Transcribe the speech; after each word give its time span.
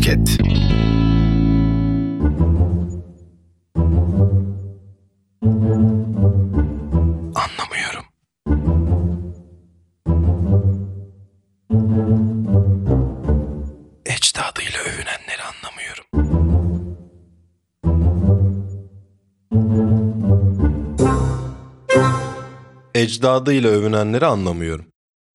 Podcast. 0.00 0.40
Anlamıyorum. 7.34 8.04
Ecdadıyla 14.06 14.80
övünenleri 14.80 15.42
anlamıyorum. 15.42 16.04
Ecdadıyla 22.94 23.70
övünenleri 23.70 24.26
anlamıyorum. 24.26 24.86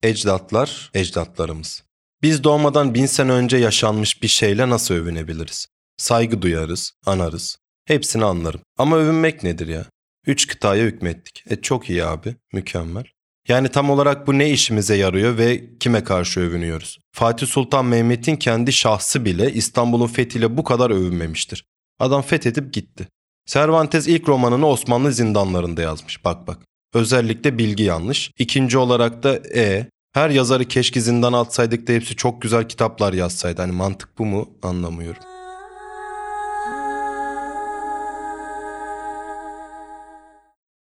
Ecdatlar, 0.04 0.92
ecdatlarımız. 0.94 1.84
Biz 2.26 2.44
doğmadan 2.44 2.94
bin 2.94 3.06
sene 3.06 3.32
önce 3.32 3.58
yaşanmış 3.58 4.22
bir 4.24 4.28
şeyle 4.28 4.70
nasıl 4.70 4.96
övünebiliriz? 4.96 5.68
Saygı 5.98 6.42
duyarız, 6.42 6.92
anarız. 7.06 7.58
Hepsini 7.88 8.26
anlarım. 8.26 8.62
Ama 8.78 8.98
övünmek 8.98 9.44
nedir 9.44 9.68
ya? 9.68 9.86
Üç 10.28 10.48
kıtaya 10.48 10.84
hükmettik. 10.84 11.44
E 11.50 11.62
çok 11.62 11.90
iyi 11.90 12.06
abi, 12.06 12.36
mükemmel. 12.54 13.04
Yani 13.48 13.70
tam 13.70 13.90
olarak 13.90 14.28
bu 14.28 14.38
ne 14.38 14.50
işimize 14.52 14.96
yarıyor 14.96 15.38
ve 15.38 15.78
kime 15.80 16.04
karşı 16.04 16.40
övünüyoruz? 16.40 16.98
Fatih 17.12 17.48
Sultan 17.48 17.86
Mehmet'in 17.86 18.36
kendi 18.36 18.74
şahsı 18.74 19.26
bile 19.26 19.54
İstanbul'un 19.54 20.08
fethiyle 20.08 20.58
bu 20.58 20.64
kadar 20.64 20.90
övünmemiştir. 20.90 21.66
Adam 22.00 22.22
fethedip 22.22 22.74
gitti. 22.74 23.08
Cervantes 23.48 24.08
ilk 24.08 24.30
romanını 24.30 24.68
Osmanlı 24.68 25.12
zindanlarında 25.12 25.82
yazmış. 25.82 26.26
Bak 26.26 26.48
bak. 26.48 26.58
Özellikle 26.94 27.58
bilgi 27.58 27.84
yanlış. 27.84 28.32
İkinci 28.40 28.78
olarak 28.78 29.24
da 29.24 29.40
E. 29.56 29.90
Her 30.16 30.30
yazarı 30.30 30.66
keşke 30.66 31.02
zindan 31.02 31.34
atsaydık 31.34 31.88
da 31.88 31.94
hepsi 31.94 32.16
çok 32.16 32.42
güzel 32.42 32.68
kitaplar 32.68 33.14
yazsaydı. 33.14 33.62
Hani 33.62 33.72
mantık 33.72 34.18
bu 34.18 34.26
mu 34.26 34.50
anlamıyorum. 34.64 35.24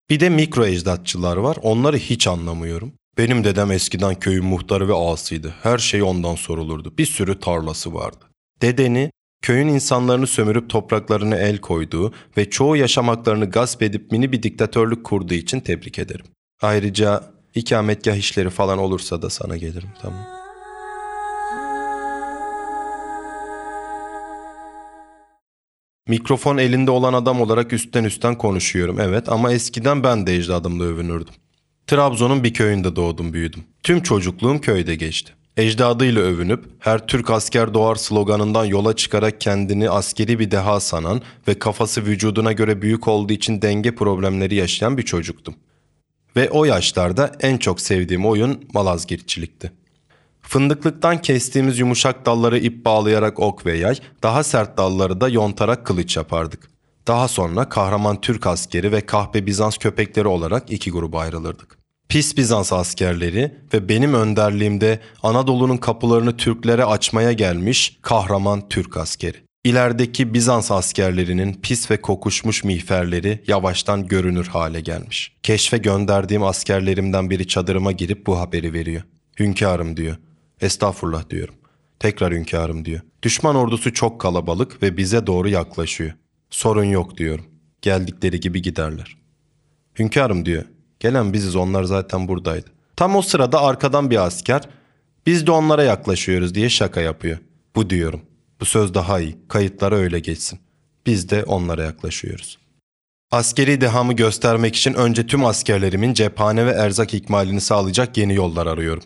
Bir 0.10 0.20
de 0.20 0.30
mikro 0.30 0.66
ecdatçılar 0.66 1.38
var. 1.38 1.58
Onları 1.62 1.98
hiç 1.98 2.28
anlamıyorum. 2.28 2.94
Benim 3.18 3.44
dedem 3.44 3.72
eskiden 3.72 4.16
köyün 4.16 4.46
muhtarı 4.46 4.88
ve 4.88 4.94
ağasıydı. 4.94 5.54
Her 5.64 5.78
şey 5.78 6.04
ondan 6.04 6.36
sorulurdu. 6.36 6.94
Bir 6.98 7.06
sürü 7.06 7.40
tarlası 7.40 7.94
vardı. 7.94 8.26
Dedeni 8.62 9.12
köyün 9.42 9.68
insanlarını 9.68 10.28
sömürüp 10.28 10.70
topraklarına 10.70 11.36
el 11.36 11.58
koyduğu 11.58 12.14
ve 12.38 12.50
çoğu 12.50 12.76
yaşam 12.76 13.08
haklarını 13.08 13.50
gasp 13.50 13.82
edip 13.82 14.12
mini 14.12 14.32
bir 14.32 14.44
diktatörlük 14.44 15.04
kurduğu 15.04 15.34
için 15.34 15.60
tebrik 15.60 16.00
ederim. 16.00 16.26
Ayrıca 16.62 17.32
ikametgah 17.56 18.16
işleri 18.16 18.50
falan 18.50 18.78
olursa 18.78 19.22
da 19.22 19.30
sana 19.30 19.58
gelirim 19.58 19.90
tamam. 20.02 20.42
Mikrofon 26.08 26.58
elinde 26.58 26.92
olan 26.92 27.14
adam 27.14 27.42
olarak 27.42 27.74
üstten 27.74 28.04
üstten 28.04 28.38
konuşuyorum 28.38 29.00
evet 29.00 29.30
ama 29.30 29.54
eskiden 29.54 30.04
ben 30.04 30.28
de 30.28 30.36
ecdadımla 30.36 30.84
övünürdüm. 30.84 31.34
Trabzon'un 31.88 32.44
bir 32.44 32.54
köyünde 32.54 32.96
doğdum 32.96 33.34
büyüdüm. 33.34 33.64
Tüm 33.84 34.02
çocukluğum 34.04 34.62
köyde 34.62 34.96
geçti. 34.96 35.34
Ecdadıyla 35.58 36.22
övünüp 36.22 36.66
her 36.80 37.08
Türk 37.08 37.30
asker 37.30 37.74
doğar 37.74 37.96
sloganından 37.96 38.66
yola 38.66 38.96
çıkarak 38.96 39.42
kendini 39.42 39.90
askeri 39.90 40.40
bir 40.40 40.52
deha 40.52 40.80
sanan 40.80 41.22
ve 41.48 41.60
kafası 41.60 42.06
vücuduna 42.06 42.52
göre 42.52 42.82
büyük 42.82 43.08
olduğu 43.08 43.34
için 43.34 43.62
denge 43.62 43.96
problemleri 43.96 44.56
yaşayan 44.56 44.98
bir 44.98 45.04
çocuktum. 45.04 45.56
Ve 46.36 46.50
o 46.50 46.66
yaşlarda 46.66 47.32
en 47.40 47.58
çok 47.58 47.82
sevdiğim 47.82 48.26
oyun 48.26 48.66
malazgirtçilikti. 48.74 49.72
Fındıklıktan 50.42 51.22
kestiğimiz 51.22 51.80
yumuşak 51.80 52.26
dalları 52.26 52.58
ip 52.58 52.86
bağlayarak 52.86 53.40
ok 53.40 53.66
ve 53.66 53.78
yay, 53.78 53.96
daha 54.24 54.44
sert 54.44 54.78
dalları 54.78 55.22
da 55.22 55.30
yontarak 55.30 55.86
kılıç 55.86 56.18
yapardık. 56.18 56.72
Daha 57.08 57.28
sonra 57.28 57.70
kahraman 57.70 58.22
Türk 58.22 58.48
askeri 58.48 58.92
ve 58.92 59.06
kahpe 59.06 59.46
Bizans 59.46 59.78
köpekleri 59.78 60.28
olarak 60.28 60.72
iki 60.72 60.92
gruba 60.92 61.20
ayrılırdık. 61.20 61.78
Pis 62.10 62.38
Bizans 62.38 62.74
askerleri 62.74 63.56
ve 63.74 63.90
benim 63.90 64.14
önderliğimde 64.14 65.00
Anadolu'nun 65.24 65.78
kapılarını 65.78 66.38
Türklere 66.38 66.86
açmaya 66.86 67.32
gelmiş 67.32 67.98
kahraman 68.02 68.70
Türk 68.70 68.98
askeri. 68.98 69.38
İlerideki 69.64 70.34
Bizans 70.34 70.72
askerlerinin 70.72 71.54
pis 71.54 71.92
ve 71.92 72.02
kokuşmuş 72.02 72.64
mihverleri 72.64 73.44
yavaştan 73.48 74.08
görünür 74.08 74.48
hale 74.48 74.82
gelmiş. 74.82 75.38
Keşfe 75.44 75.78
gönderdiğim 75.78 76.44
askerlerimden 76.44 77.30
biri 77.30 77.48
çadırıma 77.48 77.92
girip 77.92 78.28
bu 78.28 78.40
haberi 78.40 78.74
veriyor. 78.74 79.02
Hünkârım 79.40 79.98
diyor. 79.98 80.18
Estağfurullah 80.62 81.30
diyorum. 81.30 81.56
Tekrar 82.00 82.34
hünkârım 82.34 82.86
diyor. 82.86 83.02
Düşman 83.24 83.56
ordusu 83.56 83.94
çok 83.94 84.22
kalabalık 84.22 84.84
ve 84.84 84.98
bize 84.98 85.28
doğru 85.28 85.50
yaklaşıyor. 85.50 86.14
Sorun 86.50 86.84
yok 86.84 87.18
diyorum. 87.18 87.46
Geldikleri 87.82 88.40
gibi 88.40 88.62
giderler. 88.62 89.18
Hünkârım 90.00 90.46
diyor. 90.46 90.64
Gelen 91.00 91.34
biziz 91.34 91.56
onlar 91.56 91.84
zaten 91.84 92.28
buradaydı. 92.28 92.70
Tam 92.96 93.16
o 93.16 93.22
sırada 93.22 93.62
arkadan 93.62 94.10
bir 94.10 94.26
asker 94.26 94.62
biz 95.26 95.48
de 95.48 95.52
onlara 95.52 95.84
yaklaşıyoruz 95.84 96.56
diye 96.56 96.70
şaka 96.70 97.02
yapıyor. 97.02 97.38
Bu 97.76 97.90
diyorum. 97.90 98.22
Bu 98.62 98.66
söz 98.66 98.94
daha 98.94 99.20
iyi. 99.20 99.38
Kayıtlara 99.48 99.96
öyle 99.96 100.20
geçsin. 100.20 100.60
Biz 101.06 101.30
de 101.30 101.44
onlara 101.44 101.84
yaklaşıyoruz. 101.84 102.58
Askeri 103.32 103.82
dehamı 103.82 104.14
göstermek 104.14 104.76
için 104.76 104.94
önce 104.94 105.28
tüm 105.28 105.46
askerlerimin 105.46 106.14
cephane 106.14 106.66
ve 106.66 106.72
erzak 106.72 107.14
ikmalini 107.14 107.62
sağlayacak 107.62 108.18
yeni 108.18 108.36
yollar 108.36 108.68
arıyorum. 108.68 109.04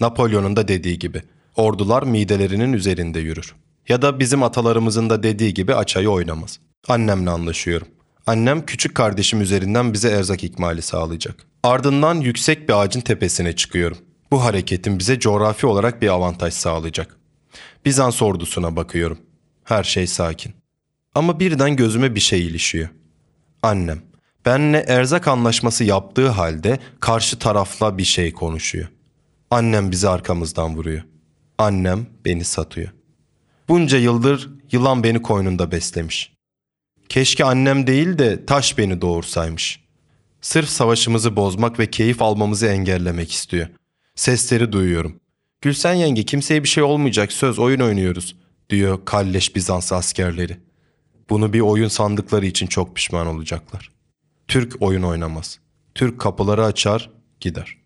Napolyon'un 0.00 0.56
da 0.56 0.68
dediği 0.68 0.98
gibi. 0.98 1.22
Ordular 1.56 2.02
midelerinin 2.02 2.72
üzerinde 2.72 3.20
yürür. 3.20 3.54
Ya 3.88 4.02
da 4.02 4.18
bizim 4.18 4.42
atalarımızın 4.42 5.10
da 5.10 5.22
dediği 5.22 5.54
gibi 5.54 5.74
açayı 5.74 6.10
oynamaz. 6.10 6.58
Annemle 6.88 7.30
anlaşıyorum. 7.30 7.88
Annem 8.26 8.66
küçük 8.66 8.94
kardeşim 8.94 9.40
üzerinden 9.40 9.92
bize 9.92 10.10
erzak 10.10 10.44
ikmali 10.44 10.82
sağlayacak. 10.82 11.34
Ardından 11.62 12.14
yüksek 12.14 12.68
bir 12.68 12.80
ağacın 12.82 13.00
tepesine 13.00 13.56
çıkıyorum. 13.56 13.98
Bu 14.30 14.44
hareketin 14.44 14.98
bize 14.98 15.18
coğrafi 15.18 15.66
olarak 15.66 16.02
bir 16.02 16.08
avantaj 16.08 16.54
sağlayacak. 16.54 17.16
Bizans 17.84 18.22
ordusuna 18.22 18.76
bakıyorum. 18.76 19.18
Her 19.64 19.84
şey 19.84 20.06
sakin. 20.06 20.54
Ama 21.14 21.40
birden 21.40 21.76
gözüme 21.76 22.14
bir 22.14 22.20
şey 22.20 22.46
ilişiyor. 22.46 22.88
Annem. 23.62 24.02
Benle 24.46 24.78
erzak 24.78 25.28
anlaşması 25.28 25.84
yaptığı 25.84 26.28
halde 26.28 26.78
karşı 27.00 27.38
tarafla 27.38 27.98
bir 27.98 28.04
şey 28.04 28.32
konuşuyor. 28.32 28.88
Annem 29.50 29.90
bizi 29.90 30.08
arkamızdan 30.08 30.76
vuruyor. 30.76 31.02
Annem 31.58 32.06
beni 32.24 32.44
satıyor. 32.44 32.88
Bunca 33.68 33.98
yıldır 33.98 34.50
yılan 34.72 35.04
beni 35.04 35.22
koynunda 35.22 35.72
beslemiş. 35.72 36.32
Keşke 37.08 37.44
annem 37.44 37.86
değil 37.86 38.18
de 38.18 38.46
taş 38.46 38.78
beni 38.78 39.00
doğursaymış. 39.00 39.80
Sırf 40.40 40.68
savaşımızı 40.68 41.36
bozmak 41.36 41.78
ve 41.78 41.90
keyif 41.90 42.22
almamızı 42.22 42.66
engellemek 42.66 43.32
istiyor. 43.32 43.68
Sesleri 44.14 44.72
duyuyorum. 44.72 45.20
Gülsen 45.60 45.94
yenge 45.94 46.22
kimseye 46.22 46.62
bir 46.62 46.68
şey 46.68 46.82
olmayacak 46.82 47.32
söz 47.32 47.58
oyun 47.58 47.80
oynuyoruz 47.80 48.36
diyor 48.70 49.04
kalleş 49.04 49.56
Bizans 49.56 49.92
askerleri. 49.92 50.56
Bunu 51.30 51.52
bir 51.52 51.60
oyun 51.60 51.88
sandıkları 51.88 52.46
için 52.46 52.66
çok 52.66 52.96
pişman 52.96 53.26
olacaklar. 53.26 53.90
Türk 54.48 54.82
oyun 54.82 55.02
oynamaz. 55.02 55.58
Türk 55.94 56.20
kapıları 56.20 56.64
açar 56.64 57.10
gider. 57.40 57.76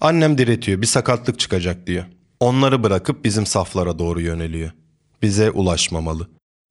Annem 0.00 0.38
diretiyor 0.38 0.82
bir 0.82 0.86
sakatlık 0.86 1.38
çıkacak 1.38 1.86
diyor. 1.86 2.04
Onları 2.40 2.82
bırakıp 2.82 3.24
bizim 3.24 3.46
saflara 3.46 3.98
doğru 3.98 4.20
yöneliyor. 4.20 4.70
Bize 5.22 5.50
ulaşmamalı. 5.50 6.28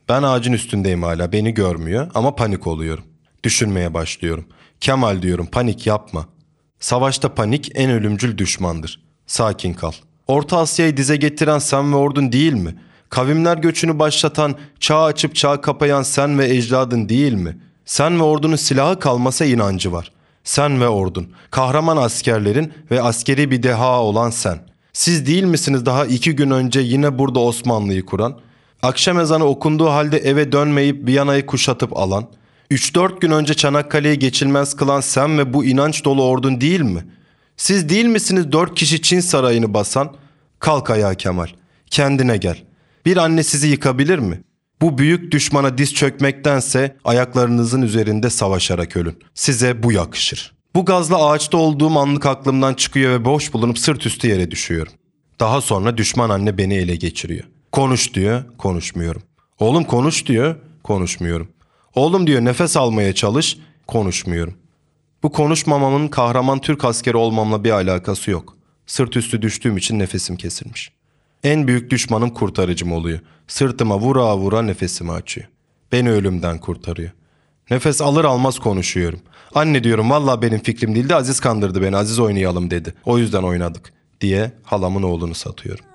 Ben 0.09 0.24
ağacın 0.24 0.53
üstündeyim 0.53 1.03
hala 1.03 1.31
beni 1.31 1.53
görmüyor 1.53 2.12
ama 2.16 2.36
panik 2.36 2.68
oluyorum. 2.68 3.03
Düşünmeye 3.44 3.94
başlıyorum. 3.94 4.46
Kemal 4.80 5.22
diyorum 5.22 5.46
panik 5.46 5.88
yapma. 5.88 6.25
Savaşta 6.80 7.34
panik 7.34 7.72
en 7.75 7.92
ölümcül 7.92 8.38
düşmandır. 8.38 9.02
Sakin 9.28 9.74
kal. 9.74 9.92
Orta 10.27 10.57
Asya'yı 10.57 10.98
dize 10.98 11.16
getiren 11.16 11.60
sen 11.60 11.92
ve 11.92 11.95
ordun 11.95 12.31
değil 12.31 12.54
mi? 12.54 12.75
Kavimler 13.10 13.57
göçünü 13.57 14.00
başlatan, 14.00 14.56
çağ 14.80 15.04
açıp 15.04 15.36
çağ 15.36 15.62
kapayan 15.62 16.04
sen 16.04 16.39
ve 16.39 16.56
ecdadın 16.56 17.10
değil 17.10 17.33
mi? 17.33 17.57
Sen 17.86 18.19
ve 18.19 18.24
ordunun 18.24 18.56
silahı 18.56 19.00
kalmasa 19.00 19.45
inancı 19.45 19.92
var. 19.92 20.12
Sen 20.44 20.81
ve 20.81 20.88
ordun, 20.88 21.27
kahraman 21.51 21.98
askerlerin 21.98 22.74
ve 22.92 23.01
askeri 23.01 23.51
bir 23.51 23.63
deha 23.63 24.01
olan 24.01 24.30
sen. 24.30 24.60
Siz 24.94 25.27
değil 25.27 25.44
misiniz 25.44 25.86
daha 25.86 26.06
iki 26.06 26.36
gün 26.36 26.50
önce 26.50 26.80
yine 26.80 27.19
burada 27.19 27.39
Osmanlı'yı 27.39 28.06
kuran? 28.06 28.39
Akşam 28.81 29.19
ezanı 29.19 29.45
okunduğu 29.45 29.89
halde 29.89 30.18
eve 30.18 30.51
dönmeyip 30.51 31.07
Viyana'yı 31.07 31.45
kuşatıp 31.45 31.98
alan? 31.98 32.25
3-4 32.71 33.19
gün 33.19 33.31
önce 33.31 33.54
Çanakkale'yi 33.54 34.19
geçilmez 34.19 34.75
kılan 34.75 35.01
sen 35.01 35.38
ve 35.38 35.54
bu 35.54 35.66
inanç 35.66 36.06
dolu 36.06 36.24
ordun 36.24 36.62
değil 36.62 36.81
mi? 36.81 37.06
Siz 37.57 37.90
değil 37.90 38.06
misiniz 38.06 38.52
dört 38.52 38.75
kişi 38.75 39.02
Çin 39.02 39.19
sarayını 39.19 39.74
basan? 39.74 40.16
Kalk 40.60 40.90
ayağa 40.90 41.13
Kemal. 41.13 41.48
Kendine 41.90 42.38
gel. 42.38 42.63
Bir 43.06 43.18
anne 43.18 43.44
sizi 43.44 43.68
yıkabilir 43.68 44.19
mi? 44.19 44.44
Bu 44.81 44.98
büyük 44.98 45.31
düşmana 45.31 45.78
diz 45.78 45.94
çökmektense 45.94 46.98
ayaklarınızın 47.04 47.81
üzerinde 47.81 48.30
savaşarak 48.30 48.98
ölün. 48.98 49.19
Size 49.34 49.84
bu 49.84 49.92
yakışır. 49.92 50.56
Bu 50.75 50.86
gazla 50.86 51.30
ağaçta 51.30 51.57
olduğum 51.57 52.00
anlık 52.00 52.25
aklımdan 52.25 52.74
çıkıyor 52.74 53.12
ve 53.19 53.25
boş 53.25 53.54
bulunup 53.54 53.80
sırt 53.80 54.06
üstü 54.06 54.28
yere 54.28 54.52
düşüyorum. 54.52 54.94
Daha 55.40 55.62
sonra 55.62 55.98
düşman 55.98 56.30
anne 56.30 56.57
beni 56.57 56.74
ele 56.74 56.96
geçiriyor. 56.96 57.44
Konuş 57.72 58.13
diyor, 58.13 58.44
konuşmuyorum. 58.57 59.22
Oğlum 59.60 59.84
konuş 59.84 60.25
diyor, 60.25 60.56
konuşmuyorum. 60.84 61.48
Oğlum 61.96 62.28
diyor 62.28 62.46
nefes 62.46 62.78
almaya 62.78 63.16
çalış, 63.16 63.57
konuşmuyorum. 63.88 64.54
Bu 65.23 65.31
konuşmamamın 65.31 66.07
kahraman 66.07 66.59
Türk 66.59 66.85
askeri 66.85 67.17
olmamla 67.17 67.63
bir 67.63 67.71
alakası 67.71 68.31
yok. 68.31 68.57
Sırt 68.85 69.17
üstü 69.17 69.41
düştüğüm 69.41 69.77
için 69.77 70.00
nefesim 70.00 70.35
kesilmiş. 70.35 70.91
En 71.44 71.67
büyük 71.67 71.91
düşmanım 71.91 72.29
kurtarıcım 72.29 72.91
oluyor. 72.91 73.19
Sırtıma 73.47 74.00
vura 74.00 74.38
vura 74.38 74.62
nefesimi 74.62 75.12
açıyor. 75.12 75.47
Beni 75.91 76.12
ölümden 76.12 76.57
kurtarıyor. 76.57 77.12
Nefes 77.69 78.01
alır 78.01 78.25
almaz 78.25 78.59
konuşuyorum. 78.59 79.19
Anne 79.56 79.83
diyorum 79.83 80.09
valla 80.09 80.41
benim 80.41 80.59
fikrim 80.59 80.95
değildi 80.95 81.15
Aziz 81.15 81.39
kandırdı 81.39 81.81
beni 81.81 81.97
Aziz 81.97 82.19
oynayalım 82.19 82.71
dedi. 82.71 82.94
O 83.06 83.18
yüzden 83.18 83.44
oynadık 83.44 83.94
diye 84.21 84.51
halamın 84.63 85.03
oğlunu 85.03 85.35
satıyorum. 85.35 85.85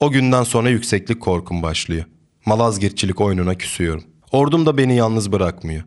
O 0.00 0.10
günden 0.10 0.42
sonra 0.42 0.68
yükseklik 0.68 1.20
korkum 1.20 1.62
başlıyor. 1.62 2.04
Malazgirtçilik 2.46 3.20
oyununa 3.20 3.54
küsüyorum. 3.54 4.04
Ordum 4.32 4.66
da 4.66 4.76
beni 4.76 4.96
yalnız 4.96 5.32
bırakmıyor. 5.32 5.82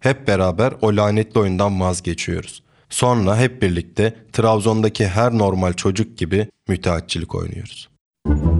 Hep 0.00 0.28
beraber 0.28 0.72
o 0.80 0.96
lanetli 0.96 1.40
oyundan 1.40 1.80
vazgeçiyoruz. 1.80 2.62
Sonra 2.88 3.36
hep 3.36 3.62
birlikte 3.62 4.14
Trabzon'daki 4.32 5.06
her 5.08 5.32
normal 5.32 5.72
çocuk 5.72 6.18
gibi 6.18 6.48
müteahhitçilik 6.68 7.34
oynuyoruz. 7.34 7.88
Podcast. 8.24 8.59